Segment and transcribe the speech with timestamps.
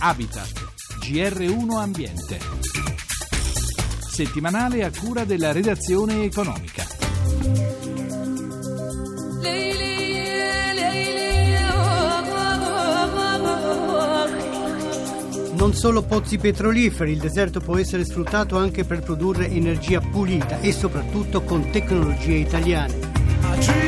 [0.00, 0.52] Habitat,
[1.00, 2.38] GR1 Ambiente.
[4.08, 6.86] Settimanale a cura della redazione economica.
[15.54, 20.70] Non solo pozzi petroliferi, il deserto può essere sfruttato anche per produrre energia pulita e
[20.70, 23.87] soprattutto con tecnologie italiane.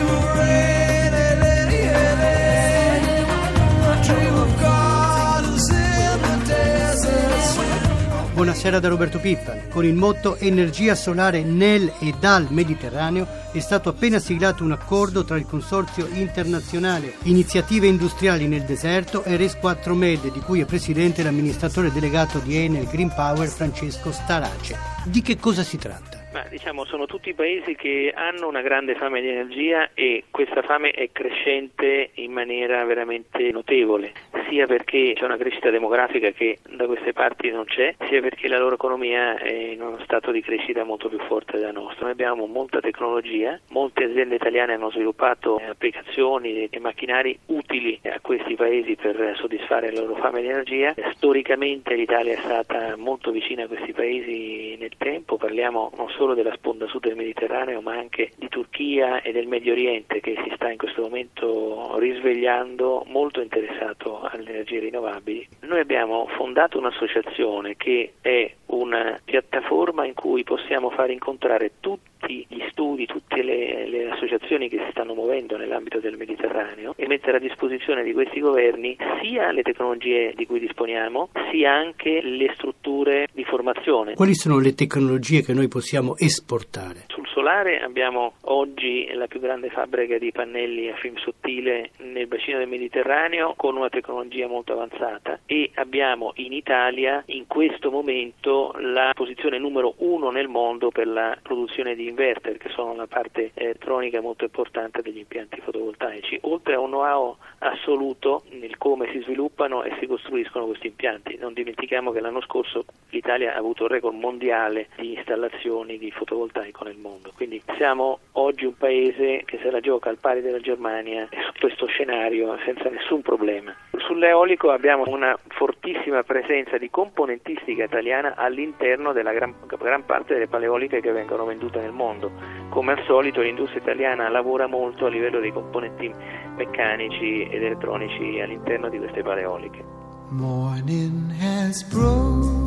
[8.41, 9.69] Buonasera da Roberto Pippan.
[9.69, 15.25] Con il motto Energia solare nel e dal Mediterraneo è stato appena siglato un accordo
[15.25, 20.65] tra il Consorzio internazionale Iniziative industriali nel deserto e RES 4 Med, di cui è
[20.65, 24.75] presidente l'amministratore delegato di Enel Green Power Francesco Starace.
[25.05, 26.20] Di che cosa si tratta?
[26.33, 30.91] Ma diciamo sono tutti paesi che hanno una grande fame di energia e questa fame
[30.91, 34.12] è crescente in maniera veramente notevole,
[34.48, 38.58] sia perché c'è una crescita demografica che da queste parti non c'è, sia perché la
[38.58, 42.05] loro economia è in uno stato di crescita molto più forte del nostro.
[42.05, 48.30] Noi abbiamo molta tecnologia, molte aziende italiane hanno sviluppato applicazioni e macchinari utili a questi
[48.61, 50.94] paesi per soddisfare la loro fame di energia.
[51.14, 56.52] Storicamente l'Italia è stata molto vicina a questi paesi nel tempo, parliamo non solo della
[56.52, 60.70] sponda sud del Mediterraneo ma anche di Turchia e del Medio Oriente che si sta
[60.70, 65.48] in questo momento risvegliando molto interessato alle energie rinnovabili.
[65.61, 72.09] Noi abbiamo fondato un'associazione che è una piattaforma in cui possiamo far incontrare tutti
[72.48, 77.36] gli studi, tutte le, le, associazioni che si stanno muovendo nell'ambito del Mediterraneo e mettere
[77.36, 83.28] a disposizione di questi governi sia le tecnologie di cui disponiamo, sia anche le strutture
[83.33, 84.14] di formazione.
[84.14, 87.06] Quali sono le tecnologie che noi possiamo esportare?
[87.51, 92.69] Solare abbiamo oggi la più grande fabbrica di pannelli a film sottile nel bacino del
[92.69, 95.41] Mediterraneo con una tecnologia molto avanzata.
[95.47, 101.36] E abbiamo in Italia in questo momento la posizione numero uno nel mondo per la
[101.42, 106.79] produzione di inverter che sono la parte elettronica molto importante degli impianti fotovoltaici, oltre a
[106.79, 111.36] un know-how assoluto nel come si sviluppano e si costruiscono questi impianti.
[111.36, 116.85] Non dimentichiamo che l'anno scorso l'Italia ha avuto un record mondiale di installazioni di fotovoltaico
[116.85, 121.27] nel mondo, quindi siamo oggi un paese che se la gioca al pari della Germania
[121.30, 123.74] su questo scenario senza nessun problema.
[123.96, 131.00] Sull'eolico abbiamo una fortissima presenza di componentistica italiana all'interno della gran, gran parte delle paleoliche
[131.00, 132.31] che vengono vendute nel mondo.
[132.69, 136.12] Come al solito l'industria italiana lavora molto a livello di componenti
[136.56, 139.82] meccanici ed elettronici all'interno di queste paleoliche.
[140.29, 142.61] Morning has broken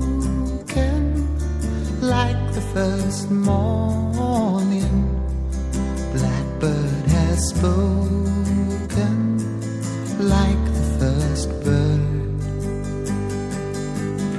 [2.01, 4.02] like the first morning.
[6.13, 9.37] Blackbird has spoken
[10.17, 12.01] like the first bird.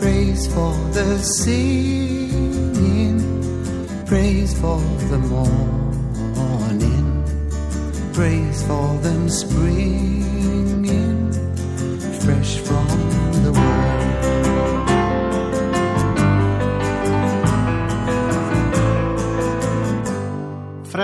[0.00, 3.21] Praise for the singing,
[4.05, 7.25] praise for the morning,
[8.12, 10.14] praise for them springing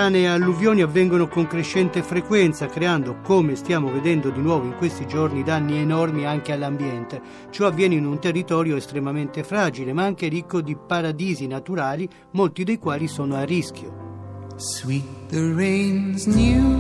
[0.00, 5.06] Frane e alluvioni avvengono con crescente frequenza, creando, come stiamo vedendo di nuovo in questi
[5.06, 7.20] giorni, danni enormi anche all'ambiente.
[7.50, 12.78] Ciò avviene in un territorio estremamente fragile, ma anche ricco di paradisi naturali, molti dei
[12.78, 14.48] quali sono a rischio.
[14.56, 16.78] Sweet the rain's new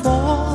[0.00, 0.51] fall.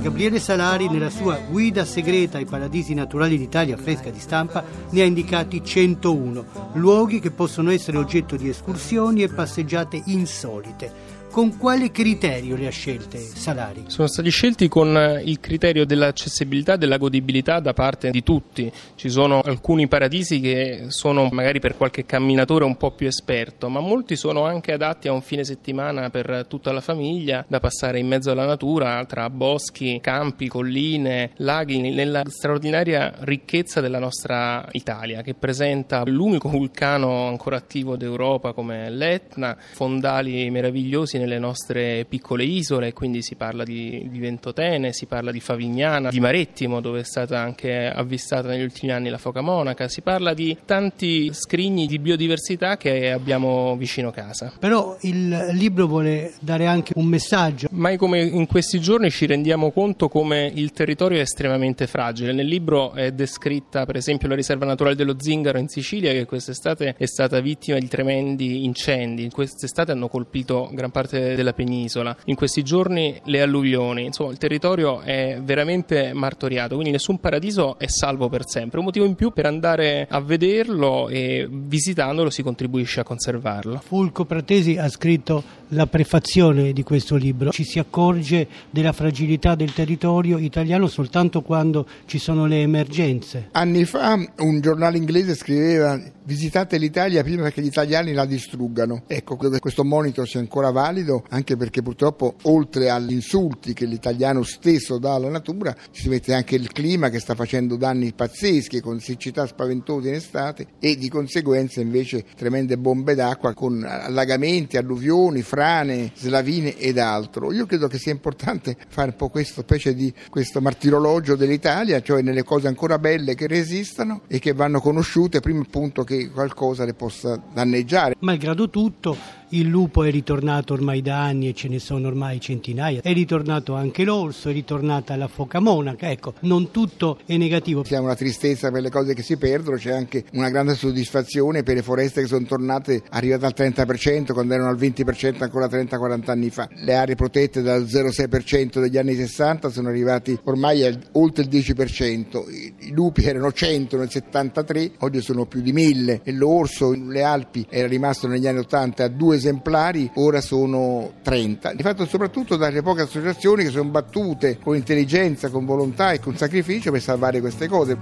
[0.00, 5.04] Gabriele Salari, nella sua guida segreta ai paradisi naturali d'Italia fresca di stampa, ne ha
[5.04, 6.44] indicati 101,
[6.74, 11.17] luoghi che possono essere oggetto di escursioni e passeggiate insolite.
[11.30, 13.84] Con quale criterio le ha scelte Salari?
[13.86, 18.72] Sono stati scelti con il criterio dell'accessibilità e della godibilità da parte di tutti.
[18.96, 23.78] Ci sono alcuni paradisi che sono magari per qualche camminatore un po' più esperto, ma
[23.78, 28.08] molti sono anche adatti a un fine settimana per tutta la famiglia, da passare in
[28.08, 35.34] mezzo alla natura, tra boschi, campi, colline, laghi, nella straordinaria ricchezza della nostra Italia, che
[35.34, 43.22] presenta l'unico vulcano ancora attivo d'Europa come l'Etna, fondali meravigliosi nelle nostre piccole isole, quindi
[43.22, 47.86] si parla di, di Ventotene, si parla di Favignana, di Marettimo dove è stata anche
[47.86, 53.10] avvistata negli ultimi anni la foca monaca, si parla di tanti scrigni di biodiversità che
[53.10, 54.52] abbiamo vicino casa.
[54.58, 57.68] Però il libro vuole dare anche un messaggio.
[57.72, 62.32] Mai come in questi giorni ci rendiamo conto come il territorio è estremamente fragile.
[62.32, 66.94] Nel libro è descritta per esempio la riserva naturale dello Zingaro in Sicilia che quest'estate
[66.96, 69.28] è stata vittima di tremendi incendi.
[69.30, 72.14] Quest'estate hanno colpito gran parte parte della penisola.
[72.26, 77.86] In questi giorni le alluvioni, insomma il territorio è veramente martoriato, quindi nessun paradiso è
[77.88, 78.78] salvo per sempre.
[78.78, 83.80] Un motivo in più per andare a vederlo e visitandolo si contribuisce a conservarlo.
[83.84, 87.50] Fulco Pratesi ha scritto la prefazione di questo libro.
[87.50, 93.48] Ci si accorge della fragilità del territorio italiano soltanto quando ci sono le emergenze.
[93.52, 99.04] Anni fa un giornale inglese scriveva visitate l'Italia prima che gli italiani la distruggano.
[99.06, 100.97] Ecco, credo che questo monito sia ancora valido,
[101.28, 106.54] anche perché purtroppo oltre agli insulti che l'italiano stesso dà alla natura, si mette anche
[106.54, 111.80] il clima che sta facendo danni pazzeschi con siccità spaventose in estate e di conseguenza
[111.80, 117.52] invece tremende bombe d'acqua con allagamenti, alluvioni, frane, slavine ed altro.
[117.52, 122.22] Io credo che sia importante fare un po' questa specie di questo martirologio dell'Italia, cioè
[122.22, 126.94] nelle cose ancora belle che resistano e che vanno conosciute prima appunto che qualcosa le
[126.94, 128.14] possa danneggiare.
[128.20, 129.16] Malgrado tutto,
[129.50, 133.00] il lupo è ritornato ormai da anni e ce ne sono ormai centinaia.
[133.00, 136.10] È ritornato anche l'orso, è ritornata la foca monaca.
[136.10, 137.82] Ecco, non tutto è negativo.
[137.82, 141.76] C'è una tristezza per le cose che si perdono, c'è anche una grande soddisfazione per
[141.76, 146.50] le foreste che sono tornate arrivate al 30% quando erano al 20% ancora 30-40 anni
[146.50, 146.68] fa.
[146.72, 152.76] Le aree protette dal 0,6% degli anni 60 sono arrivati ormai al, oltre il 10%.
[152.80, 157.66] I, lupi erano 100 nel 73, oggi sono più di 1000 e l'orso le Alpi
[157.68, 161.72] era rimasto negli anni 80 a due esemplari, ora sono 30.
[161.72, 166.36] Di fatto soprattutto dalle poche associazioni che sono battute con intelligenza, con volontà e con
[166.36, 167.96] sacrificio per salvare queste cose.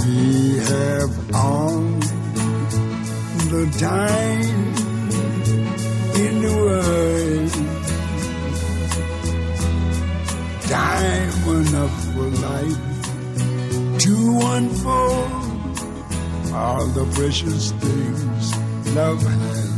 [0.00, 1.98] We have all
[3.48, 4.74] the time
[6.14, 7.50] in the world.
[10.68, 12.78] Time enough for life
[13.98, 15.50] to unfold
[16.52, 19.69] all the precious things love has.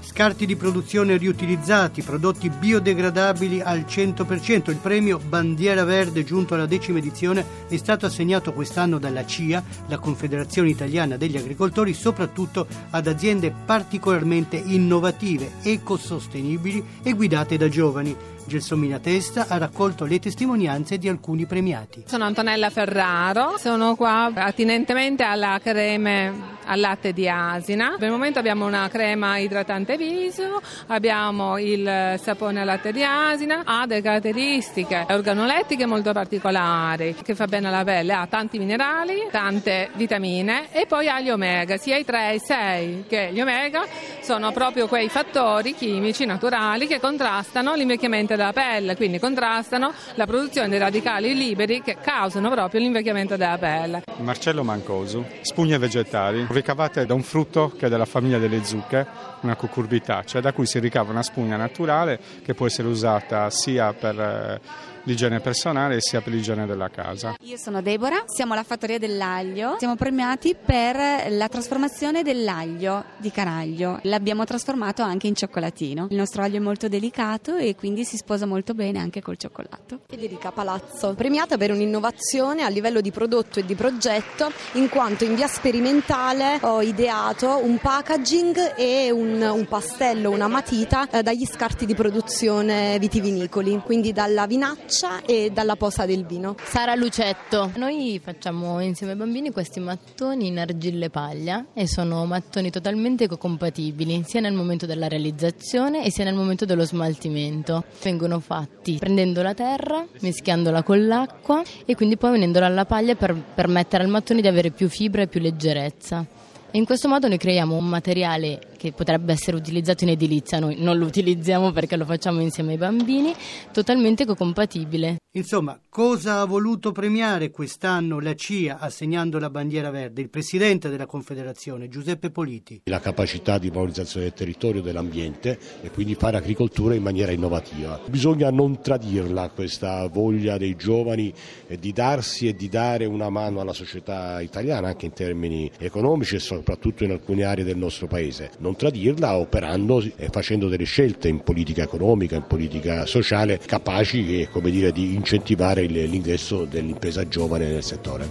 [0.00, 4.68] Scarti di produzione riutilizzati, prodotti biodegradabili al 100%.
[4.68, 9.98] Il premio Bandiera Verde giunto alla decima edizione è stato assegnato quest'anno dalla CIA, la
[9.98, 18.14] Confederazione Italiana degli Agricoltori, soprattutto ad aziende particolarmente innovative, ecosostenibili e guidate da giovani.
[18.50, 22.02] Gelsomina Testa ha raccolto le testimonianze di alcuni premiati.
[22.06, 27.94] Sono Antonella Ferraro, sono qua attinentemente alla creme al latte di asina.
[27.96, 33.62] Per il momento abbiamo una crema idratante viso, abbiamo il sapone al latte di asina,
[33.64, 39.90] ha delle caratteristiche organolettiche molto particolari che fa bene alla pelle, ha tanti minerali, tante
[39.94, 43.84] vitamine e poi ha gli omega, sia i 3 e i 6, che gli omega
[44.20, 50.68] sono proprio quei fattori chimici naturali che contrastano l'invecchiamento della pelle, quindi contrastano la produzione
[50.68, 54.02] dei radicali liberi che causano proprio l'invecchiamento della pelle.
[54.18, 59.06] Marcello Mancosu, spugne vegetali ricavate da un frutto che è della famiglia delle zucche,
[59.40, 64.18] una cucurbitacea, da cui si ricava una spugna naturale che può essere usata sia per
[64.18, 67.34] eh, l'igiene personale sia per l'igiene della casa.
[67.42, 73.98] Io sono Deborah, siamo alla fattoria dell'aglio, siamo premiati per la trasformazione dell'aglio di caraglio.
[74.02, 76.08] L'abbiamo trasformato anche in cioccolatino.
[76.10, 80.00] Il nostro aglio è molto delicato e quindi si sposa molto bene anche col cioccolato.
[80.08, 85.34] Federica Palazzo, premiata per un'innovazione a livello di prodotto e di progetto, in quanto in
[85.34, 91.86] via sperimentale ho ideato un packaging e un, un pastello, una matita eh, dagli scarti
[91.86, 96.56] di produzione vitivinicoli, quindi dalla vinaccia e dalla posa del vino.
[96.62, 102.70] Sara Lucetto, noi facciamo insieme ai bambini questi mattoni in argille paglia e sono mattoni
[102.70, 107.84] totalmente ecocompatibili sia nel momento della realizzazione e sia nel momento dello smaltimento.
[108.10, 113.36] Vengono fatti prendendo la terra, mischiandola con l'acqua e quindi poi venendola alla paglia per
[113.54, 116.26] permettere al mattone di avere più fibra e più leggerezza.
[116.72, 120.76] E in questo modo noi creiamo un materiale che potrebbe essere utilizzato in edilizia, noi
[120.78, 123.34] non lo utilizziamo perché lo facciamo insieme ai bambini,
[123.72, 125.18] totalmente ecocompatibile.
[125.32, 130.22] Insomma, cosa ha voluto premiare quest'anno la CIA assegnando la bandiera verde?
[130.22, 132.80] Il presidente della Confederazione, Giuseppe Politi.
[132.86, 138.00] La capacità di valorizzazione del territorio e dell'ambiente e quindi fare agricoltura in maniera innovativa.
[138.06, 141.32] Bisogna non tradirla questa voglia dei giovani
[141.78, 146.40] di darsi e di dare una mano alla società italiana anche in termini economici e
[146.40, 148.50] soprattutto in alcune aree del nostro paese.
[148.58, 154.70] Non tradirla operando e facendo delle scelte in politica economica, in politica sociale capaci come
[154.70, 158.28] dire, di incentivare l'ingresso dell'impresa giovane nel settore.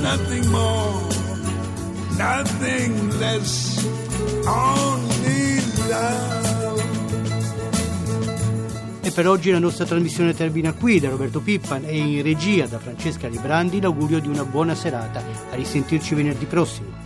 [0.00, 1.14] Nothing more,
[2.16, 3.84] nothing less,
[4.46, 6.42] only love.
[9.02, 12.78] E per oggi la nostra trasmissione termina qui, da Roberto Pippan e in regia da
[12.78, 15.22] Francesca Librandi l'augurio di una buona serata.
[15.50, 17.03] A risentirci venerdì prossimo.